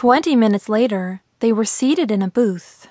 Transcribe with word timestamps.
Twenty 0.00 0.34
minutes 0.34 0.70
later, 0.70 1.20
they 1.40 1.52
were 1.52 1.66
seated 1.66 2.10
in 2.10 2.22
a 2.22 2.30
booth. 2.30 2.88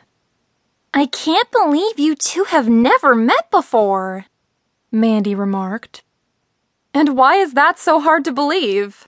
I 0.93 1.07
can't 1.07 1.49
believe 1.49 1.97
you 1.97 2.13
two 2.13 2.43
have 2.43 2.69
never 2.69 3.15
met 3.15 3.49
before, 3.49 4.25
Mandi 4.91 5.33
remarked. 5.33 6.03
And 6.93 7.17
why 7.17 7.37
is 7.37 7.55
that 7.55 7.79
so 7.79 7.99
hard 7.99 8.23
to 8.25 8.31
believe? 8.31 9.07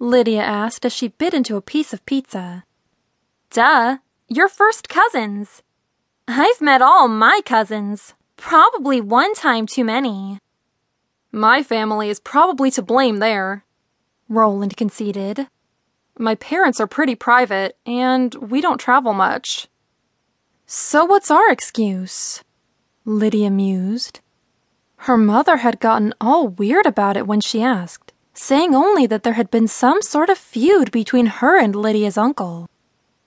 Lydia 0.00 0.42
asked 0.42 0.84
as 0.84 0.92
she 0.92 1.14
bit 1.14 1.32
into 1.32 1.54
a 1.54 1.62
piece 1.62 1.92
of 1.92 2.04
pizza. 2.04 2.64
Duh, 3.52 3.98
you're 4.26 4.48
first 4.48 4.88
cousins. 4.88 5.62
I've 6.26 6.60
met 6.60 6.82
all 6.82 7.06
my 7.06 7.40
cousins, 7.46 8.14
probably 8.36 9.00
one 9.00 9.32
time 9.34 9.68
too 9.68 9.84
many. 9.84 10.40
My 11.30 11.62
family 11.62 12.10
is 12.10 12.18
probably 12.18 12.72
to 12.72 12.82
blame 12.82 13.18
there, 13.18 13.64
Roland 14.28 14.76
conceded. 14.76 15.46
My 16.18 16.34
parents 16.34 16.80
are 16.80 16.86
pretty 16.86 17.14
private, 17.14 17.76
and 17.86 18.34
we 18.34 18.60
don't 18.60 18.78
travel 18.78 19.14
much. 19.14 19.68
So 20.66 21.04
what's 21.04 21.30
our 21.30 21.50
excuse? 21.50 22.42
Lydia 23.04 23.50
mused. 23.50 24.20
Her 25.02 25.16
mother 25.16 25.58
had 25.58 25.78
gotten 25.78 26.12
all 26.20 26.48
weird 26.48 26.86
about 26.86 27.16
it 27.16 27.26
when 27.26 27.40
she 27.40 27.62
asked, 27.62 28.12
saying 28.34 28.74
only 28.74 29.06
that 29.06 29.22
there 29.22 29.34
had 29.34 29.50
been 29.50 29.68
some 29.68 30.02
sort 30.02 30.28
of 30.28 30.36
feud 30.36 30.90
between 30.90 31.26
her 31.26 31.56
and 31.56 31.74
Lydia's 31.74 32.18
uncle. 32.18 32.68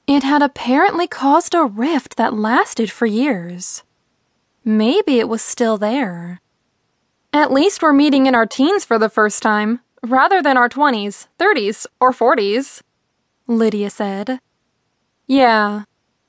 It 0.06 0.24
had 0.24 0.42
apparently 0.42 1.08
caused 1.08 1.56
a 1.56 1.64
rift 1.64 2.18
that 2.18 2.34
lasted 2.34 2.92
for 2.92 3.06
years. 3.06 3.84
Maybe 4.66 5.20
it 5.20 5.30
was 5.30 5.42
still 5.42 5.78
there. 5.78 6.42
At 7.32 7.54
least 7.54 7.82
we're 7.82 7.94
meeting 7.94 8.26
in 8.26 8.36
our 8.36 8.46
teens 8.46 8.84
for 8.84 9.00
the 9.00 9.10
first 9.10 9.42
time, 9.42 9.80
rather 10.06 10.42
than 10.42 10.58
our 10.58 10.70
20s, 10.70 11.28
30s, 11.40 11.86
or 12.00 12.12
40s, 12.12 12.82
Lydia 13.48 13.90
said. 13.90 14.40
Yeah, 15.28 15.84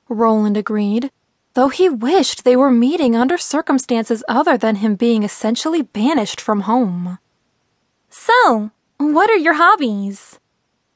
Roland 0.09 0.57
agreed, 0.57 1.11
though 1.53 1.69
he 1.69 1.89
wished 1.89 2.43
they 2.43 2.55
were 2.55 2.71
meeting 2.71 3.15
under 3.15 3.37
circumstances 3.37 4.23
other 4.27 4.57
than 4.57 4.77
him 4.77 4.95
being 4.95 5.23
essentially 5.23 5.81
banished 5.81 6.41
from 6.41 6.61
home. 6.61 7.19
So, 8.09 8.71
what 8.97 9.29
are 9.29 9.37
your 9.37 9.55
hobbies? 9.55 10.39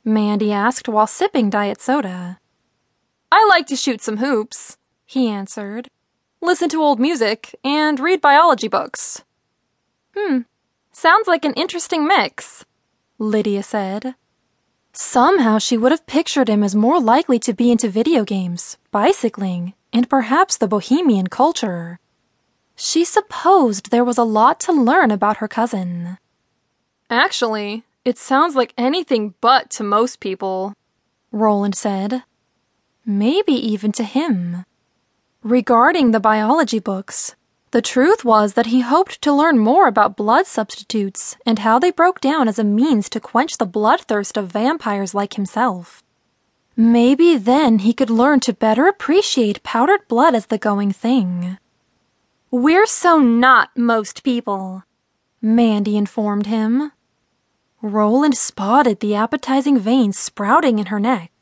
Mandi 0.06 0.52
asked 0.52 0.88
while 0.88 1.08
sipping 1.08 1.50
diet 1.50 1.82
soda. 1.82 2.40
I 3.32 3.46
like 3.50 3.68
to 3.68 3.76
shoot 3.76 4.02
some 4.02 4.18
hoops, 4.18 4.78
he 5.06 5.28
answered, 5.28 5.90
listen 6.42 6.70
to 6.70 6.82
old 6.82 7.00
music, 7.00 7.56
and 7.64 8.00
read 8.00 8.22
biology 8.22 8.68
books. 8.68 9.24
Hmm, 10.16 10.42
sounds 10.92 11.28
like 11.28 11.44
an 11.44 11.54
interesting 11.54 12.08
mix, 12.08 12.66
Lydia 13.20 13.64
said. 13.64 14.16
Somehow 14.94 15.58
she 15.58 15.78
would 15.78 15.92
have 15.92 16.06
pictured 16.06 16.50
him 16.50 16.64
as 16.64 16.76
more 16.76 17.00
likely 17.00 17.40
to 17.40 17.54
be 17.54 17.72
into 17.72 17.90
video 17.90 18.24
games, 18.24 18.78
bicycling, 18.92 19.74
and 19.92 20.10
perhaps 20.10 20.58
the 20.58 20.68
bohemian 20.68 21.28
culture. 21.28 22.00
She 22.76 23.04
supposed 23.04 23.90
there 23.90 24.04
was 24.04 24.18
a 24.18 24.24
lot 24.24 24.60
to 24.62 24.72
learn 24.72 25.10
about 25.10 25.38
her 25.38 25.48
cousin. 25.48 26.18
Actually, 27.10 27.84
it 28.06 28.18
sounds 28.18 28.56
like 28.56 28.74
anything 28.78 29.34
but 29.42 29.72
to 29.72 29.84
most 29.84 30.20
people, 30.20 30.74
Roland 31.32 31.76
said. 31.76 32.24
Maybe 33.04 33.54
even 33.54 33.92
to 33.94 34.04
him. 34.04 34.66
Regarding 35.42 36.12
the 36.12 36.20
biology 36.20 36.80
books, 36.80 37.36
the 37.72 37.82
truth 37.82 38.24
was 38.24 38.54
that 38.54 38.68
he 38.68 38.82
hoped 38.82 39.22
to 39.22 39.34
learn 39.34 39.60
more 39.60 39.88
about 39.88 40.16
blood 40.16 40.48
substitutes 40.48 41.36
and 41.46 41.60
how 41.60 41.78
they 41.80 41.92
broke 41.92 42.22
down 42.22 42.48
as 42.48 42.58
a 42.58 42.64
means 42.64 43.10
to 43.10 43.20
quench 43.20 43.58
the 43.58 43.68
bloodthirst 43.68 44.38
of 44.38 44.52
vampires 44.52 45.14
like 45.14 45.34
himself. 45.34 46.04
Maybe 46.76 47.38
then 47.38 47.80
he 47.80 47.94
could 47.94 48.10
learn 48.10 48.40
to 48.42 48.54
better 48.54 48.88
appreciate 48.88 49.64
powdered 49.64 50.08
blood 50.08 50.36
as 50.36 50.46
the 50.46 50.58
going 50.58 50.92
thing. 50.92 51.58
We're 52.52 52.86
so 52.86 53.20
not 53.20 53.76
most 53.76 54.24
people, 54.24 54.84
Mandi 55.42 55.98
informed 55.98 56.46
him. 56.46 56.92
Roland 57.82 58.38
spotted 58.38 59.00
the 59.00 59.16
appetizing 59.16 59.78
veins 59.78 60.18
sprouting 60.18 60.80
in 60.80 60.88
her 60.88 61.00
neck. 61.00 61.37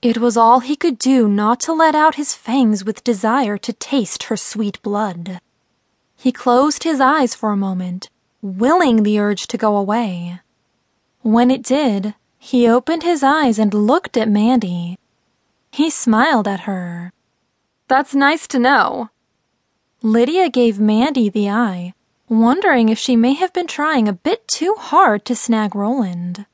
It 0.00 0.18
was 0.18 0.36
all 0.36 0.60
he 0.60 0.76
could 0.76 0.96
do 0.96 1.26
not 1.26 1.58
to 1.60 1.72
let 1.72 1.96
out 1.96 2.14
his 2.14 2.32
fangs 2.32 2.84
with 2.84 3.02
desire 3.02 3.58
to 3.58 3.72
taste 3.72 4.24
her 4.24 4.36
sweet 4.36 4.80
blood. 4.82 5.40
He 6.16 6.30
closed 6.30 6.84
his 6.84 7.00
eyes 7.00 7.34
for 7.34 7.50
a 7.50 7.56
moment, 7.56 8.08
willing 8.40 9.02
the 9.02 9.18
urge 9.18 9.48
to 9.48 9.58
go 9.58 9.76
away. 9.76 10.40
When 11.22 11.50
it 11.50 11.64
did, 11.64 12.14
he 12.38 12.68
opened 12.68 13.02
his 13.02 13.24
eyes 13.24 13.58
and 13.58 13.74
looked 13.74 14.16
at 14.16 14.28
Mandi. 14.28 14.98
He 15.72 15.90
smiled 15.90 16.46
at 16.46 16.60
her. 16.60 17.12
That's 17.88 18.14
nice 18.14 18.46
to 18.48 18.58
know. 18.60 19.10
Lydia 20.00 20.48
gave 20.48 20.78
Mandi 20.78 21.28
the 21.28 21.50
eye, 21.50 21.94
wondering 22.28 22.88
if 22.88 22.98
she 22.98 23.16
may 23.16 23.32
have 23.32 23.52
been 23.52 23.66
trying 23.66 24.06
a 24.06 24.12
bit 24.12 24.46
too 24.46 24.76
hard 24.78 25.24
to 25.24 25.34
snag 25.34 25.74
Roland. 25.74 26.46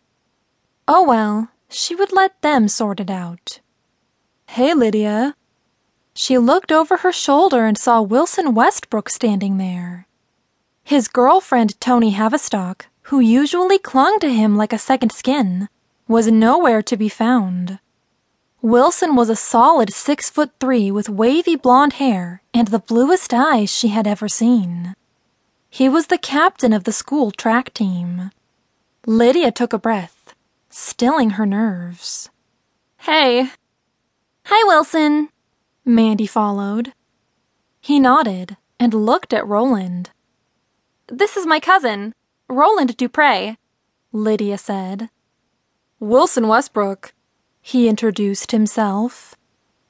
Oh 0.89 1.05
well, 1.05 1.51
she 1.75 1.95
would 1.95 2.13
let 2.13 2.41
them 2.43 2.69
sort 2.69 3.01
it 3.01 3.11
out. 3.11 3.61
Hey, 4.47 4.75
Lydia. 4.75 5.35
She 6.15 6.39
looked 6.39 6.71
over 6.71 6.99
her 6.99 7.13
shoulder 7.13 7.67
and 7.67 7.77
saw 7.77 8.01
Wilson 8.01 8.55
Westbrook 8.55 9.09
standing 9.09 9.59
there. 9.59 10.07
His 10.85 11.09
girlfriend, 11.09 11.81
Tony 11.81 12.13
Havistock, 12.13 12.87
who 13.09 13.19
usually 13.19 13.79
clung 13.79 14.21
to 14.21 14.33
him 14.33 14.57
like 14.57 14.73
a 14.73 14.79
second 14.79 15.11
skin, 15.11 15.69
was 16.07 16.31
nowhere 16.31 16.83
to 16.83 16.97
be 16.97 17.09
found. 17.09 17.79
Wilson 18.63 19.15
was 19.15 19.29
a 19.29 19.37
solid 19.37 19.93
six 19.93 20.31
foot 20.31 20.51
three 20.61 20.91
with 20.91 21.09
wavy 21.09 21.57
blonde 21.57 21.95
hair 21.95 22.43
and 22.53 22.69
the 22.69 22.79
bluest 22.79 23.35
eyes 23.35 23.71
she 23.71 23.89
had 23.89 24.07
ever 24.07 24.29
seen. 24.29 24.95
He 25.69 25.89
was 25.89 26.07
the 26.07 26.19
captain 26.19 26.73
of 26.73 26.85
the 26.85 26.93
school 26.93 27.31
track 27.31 27.75
team. 27.75 28.31
Lydia 29.07 29.51
took 29.51 29.73
a 29.73 29.79
breath, 29.79 30.34
stilling 30.77 31.31
her 31.31 31.47
nerves. 31.47 32.31
Hey. 32.97 33.49
Hi, 34.47 34.65
Wilson. 34.67 35.29
Mandi 35.85 36.27
followed. 36.27 36.93
He 37.81 38.01
nodded 38.01 38.57
and 38.81 38.93
looked 38.93 39.33
at 39.33 39.47
Roland. 39.47 40.11
This 41.07 41.37
is 41.37 41.47
my 41.47 41.61
cousin, 41.61 42.13
Roland 42.49 42.97
DuPree, 42.97 43.57
Lydia 44.11 44.59
said. 44.59 45.11
Wilson 46.01 46.49
Westbrook. 46.49 47.15
He 47.63 47.89
introduced 47.89 48.51
himself. 48.51 49.37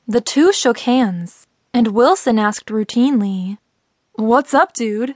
The 0.06 0.20
two 0.20 0.52
shook 0.52 0.80
hands, 0.80 1.46
and 1.72 1.88
Wilson 1.88 2.38
asked 2.38 2.66
routinely, 2.66 3.56
What's 4.16 4.52
up, 4.52 4.74
dude? 4.74 5.14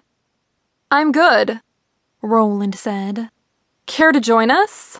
I'm 0.90 1.12
good, 1.12 1.60
Roland 2.22 2.74
said. 2.74 3.28
Care 3.84 4.12
to 4.12 4.20
join 4.20 4.50
us? 4.50 4.98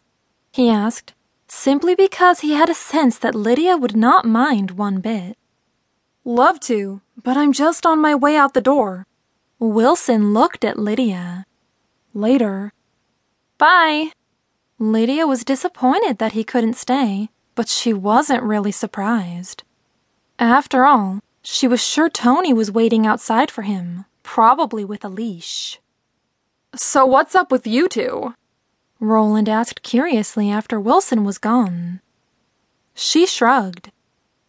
He 0.53 0.69
asked, 0.69 1.15
simply 1.47 1.95
because 1.95 2.41
he 2.41 2.53
had 2.53 2.69
a 2.69 2.75
sense 2.75 3.19
that 3.19 3.35
Lydia 3.35 3.77
would 3.77 3.97
not 3.97 4.25
mind 4.25 4.73
one 4.73 5.01
bit. 5.01 5.37
Love 6.25 6.61
to, 6.61 7.01
but 7.23 7.37
I'm 7.37 7.53
just 7.53 7.87
on 7.87 8.01
my 8.01 8.15
way 8.15 8.37
out 8.37 8.55
the 8.55 8.61
door. 8.61 9.07
Wilson 9.59 10.33
looked 10.33 10.65
at 10.65 10.79
Lydia. 10.79 11.47
Later. 12.15 12.73
Bye. 13.57 14.13
Lydia 14.79 15.27
was 15.27 15.45
disappointed 15.45 16.19
that 16.19 16.33
he 16.33 16.45
couldn't 16.45 16.77
stay, 16.77 17.31
but 17.55 17.69
she 17.69 17.93
wasn't 17.93 18.43
really 18.43 18.71
surprised. 18.71 19.65
After 20.39 20.85
all, 20.85 21.21
she 21.43 21.67
was 21.67 21.83
sure 21.83 22.09
Tony 22.09 22.53
was 22.53 22.71
waiting 22.71 23.07
outside 23.07 23.51
for 23.51 23.63
him, 23.63 24.05
probably 24.23 24.85
with 24.85 25.05
a 25.05 25.09
leash. 25.09 25.81
So 26.77 27.07
what's 27.07 27.35
up 27.35 27.51
with 27.51 27.67
you 27.67 27.89
two? 27.89 28.35
Roland 29.01 29.49
asked 29.49 29.83
curiously 29.83 30.51
after 30.51 30.81
Wilson 30.81 31.25
was 31.25 31.39
gone. 31.39 32.01
She 32.95 33.27
shrugged. 33.27 33.93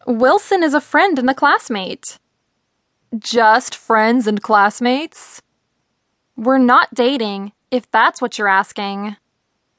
Wilson 0.06 0.62
is 0.62 0.74
a 0.74 0.80
friend 0.80 1.18
and 1.18 1.30
a 1.30 1.34
classmate. 1.34 2.18
Just 3.16 3.76
friends 3.76 4.26
and 4.26 4.42
classmates? 4.42 5.40
We're 6.36 6.58
not 6.58 6.94
dating, 6.94 7.52
if 7.70 7.90
that's 7.90 8.20
what 8.20 8.38
you're 8.38 8.48
asking. 8.48 9.16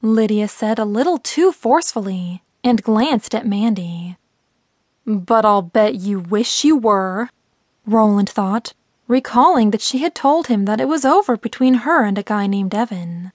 Lydia 0.00 0.48
said 0.48 0.78
a 0.78 0.84
little 0.84 1.18
too 1.18 1.52
forcefully 1.52 2.42
and 2.64 2.82
glanced 2.82 3.34
at 3.34 3.46
Mandi. 3.46 4.16
But 5.06 5.44
I'll 5.44 5.62
bet 5.62 5.96
you 5.96 6.20
wish 6.20 6.64
you 6.64 6.76
were, 6.76 7.28
Roland 7.86 8.30
thought, 8.30 8.72
recalling 9.08 9.70
that 9.72 9.82
she 9.82 9.98
had 9.98 10.14
told 10.14 10.46
him 10.46 10.64
that 10.64 10.80
it 10.80 10.88
was 10.88 11.04
over 11.04 11.36
between 11.36 11.74
her 11.86 12.04
and 12.04 12.16
a 12.16 12.22
guy 12.22 12.46
named 12.46 12.74
Evan. 12.74 13.32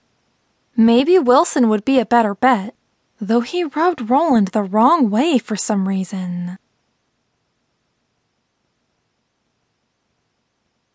Maybe 0.79 1.17
Wilson 1.17 1.69
would 1.69 1.83
be 1.83 1.97
a 1.99 2.05
better 2.05 2.35
bet, 2.35 2.75
though 3.19 3.41
he 3.41 3.63
rubbed 3.63 4.11
Roland 4.11 4.49
the 4.49 4.61
wrong 4.61 5.09
way 5.09 5.39
for 5.39 5.55
some 5.55 5.87
reason. 5.87 6.59